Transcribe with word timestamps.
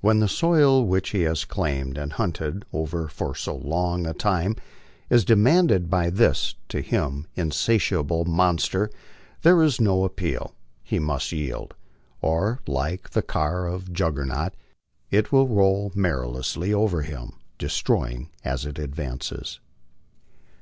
When 0.00 0.20
the 0.20 0.26
soil 0.26 0.86
which 0.86 1.10
he 1.10 1.20
has 1.24 1.44
claimed 1.44 1.98
and 1.98 2.14
hunted 2.14 2.64
over 2.72 3.08
for 3.08 3.34
go 3.44 3.56
long 3.56 4.06
a 4.06 4.14
time 4.14 4.56
is 5.10 5.22
demanded 5.22 5.90
by 5.90 6.08
this 6.08 6.54
to 6.70 6.80
him 6.80 7.26
insatiable 7.34 8.24
monster, 8.24 8.90
there 9.42 9.62
is 9.62 9.78
no 9.78 10.04
appeal; 10.04 10.54
he 10.82 10.98
must 10.98 11.30
yield, 11.30 11.74
or, 12.22 12.60
like 12.66 13.10
the 13.10 13.20
car 13.20 13.66
of 13.66 13.92
Juggernaut, 13.92 14.54
it 15.10 15.30
will 15.30 15.46
roll 15.46 15.92
merci 15.94 16.26
lessly 16.30 16.72
over 16.72 17.02
him, 17.02 17.32
destroying 17.58 18.30
as 18.42 18.64
it 18.64 18.78
advances. 18.78 19.60